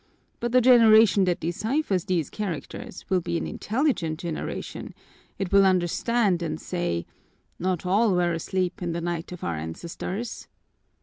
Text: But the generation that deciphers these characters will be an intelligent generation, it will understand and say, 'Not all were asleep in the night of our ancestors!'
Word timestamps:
But 0.39 0.51
the 0.51 0.61
generation 0.61 1.25
that 1.25 1.39
deciphers 1.41 2.05
these 2.05 2.31
characters 2.31 3.05
will 3.07 3.21
be 3.21 3.37
an 3.37 3.45
intelligent 3.45 4.19
generation, 4.19 4.95
it 5.37 5.51
will 5.51 5.63
understand 5.63 6.41
and 6.41 6.59
say, 6.59 7.05
'Not 7.59 7.85
all 7.85 8.15
were 8.15 8.33
asleep 8.33 8.81
in 8.81 8.93
the 8.93 9.01
night 9.01 9.31
of 9.31 9.43
our 9.43 9.57
ancestors!' 9.57 10.47